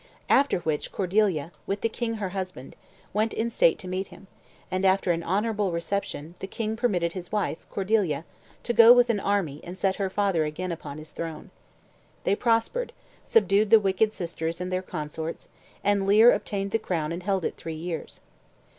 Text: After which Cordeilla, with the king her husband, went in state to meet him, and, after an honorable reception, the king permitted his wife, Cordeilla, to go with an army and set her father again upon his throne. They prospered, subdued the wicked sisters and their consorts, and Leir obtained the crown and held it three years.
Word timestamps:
After 0.29 0.61
which 0.61 0.91
Cordeilla, 0.91 1.51
with 1.67 1.81
the 1.81 1.87
king 1.87 2.15
her 2.15 2.29
husband, 2.29 2.75
went 3.13 3.35
in 3.35 3.51
state 3.51 3.77
to 3.77 3.87
meet 3.87 4.07
him, 4.07 4.25
and, 4.71 4.83
after 4.83 5.11
an 5.11 5.21
honorable 5.21 5.71
reception, 5.71 6.33
the 6.39 6.47
king 6.47 6.75
permitted 6.75 7.13
his 7.13 7.31
wife, 7.31 7.59
Cordeilla, 7.69 8.25
to 8.63 8.73
go 8.73 8.93
with 8.93 9.11
an 9.11 9.19
army 9.19 9.61
and 9.63 9.77
set 9.77 9.97
her 9.97 10.09
father 10.09 10.43
again 10.43 10.71
upon 10.71 10.97
his 10.97 11.11
throne. 11.11 11.51
They 12.23 12.33
prospered, 12.33 12.93
subdued 13.25 13.69
the 13.69 13.79
wicked 13.79 14.11
sisters 14.11 14.59
and 14.59 14.71
their 14.73 14.81
consorts, 14.81 15.49
and 15.83 16.07
Leir 16.07 16.31
obtained 16.31 16.71
the 16.71 16.79
crown 16.79 17.11
and 17.11 17.21
held 17.21 17.45
it 17.45 17.55
three 17.55 17.75
years. 17.75 18.21